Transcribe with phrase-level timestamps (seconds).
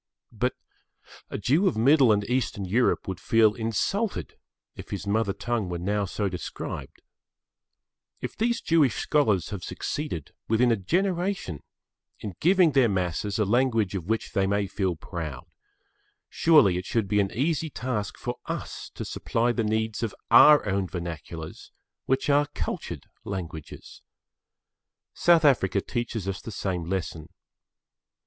[0.31, 0.55] But
[1.29, 4.33] a Jew of Middle and Eastern Europe would feel insulted
[4.75, 7.03] if his mother tongue were now so described.
[8.19, 11.61] If these Jewish scholars have succeeded, within a generation,
[12.19, 15.45] in giving their masses a language of which they may feel proud,
[16.29, 20.67] surely it should be an easy task for us to supply the needs of our
[20.67, 21.69] own vernaculars
[22.07, 24.01] which are cultured languages.
[25.13, 27.29] South Africa teaches us the same lesson.